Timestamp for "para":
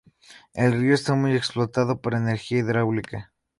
2.01-2.17